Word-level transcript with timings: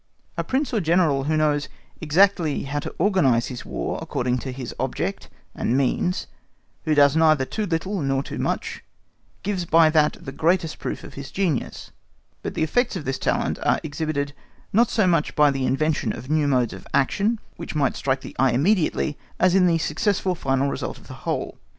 A 0.35 0.43
Prince 0.43 0.73
or 0.73 0.79
General 0.81 1.25
who 1.25 1.37
knows 1.37 1.69
exactly 2.01 2.63
how 2.63 2.79
to 2.79 2.95
organise 2.97 3.49
his 3.49 3.63
War 3.65 3.99
according 4.01 4.39
to 4.39 4.51
his 4.51 4.73
object 4.79 5.29
and 5.53 5.77
means, 5.77 6.25
who 6.85 6.95
does 6.95 7.15
neither 7.15 7.45
too 7.45 7.67
little 7.67 8.01
nor 8.01 8.23
too 8.23 8.39
much, 8.39 8.83
gives 9.43 9.63
by 9.65 9.91
that 9.91 10.17
the 10.19 10.31
greatest 10.31 10.79
proof 10.79 11.03
of 11.03 11.13
his 11.13 11.29
genius. 11.29 11.91
But 12.41 12.55
the 12.55 12.63
effects 12.63 12.95
of 12.95 13.05
this 13.05 13.19
talent 13.19 13.59
are 13.61 13.79
exhibited 13.83 14.33
not 14.73 14.89
so 14.89 15.05
much 15.05 15.35
by 15.35 15.51
the 15.51 15.67
invention 15.67 16.13
of 16.13 16.31
new 16.31 16.47
modes 16.47 16.73
of 16.73 16.87
action, 16.95 17.39
which 17.57 17.75
might 17.75 17.95
strike 17.95 18.21
the 18.21 18.35
eye 18.39 18.53
immediately, 18.53 19.19
as 19.39 19.53
in 19.53 19.67
the 19.67 19.77
successful 19.77 20.33
final 20.33 20.67
result 20.67 20.97
of 20.97 21.07
the 21.09 21.13
whole. 21.29 21.59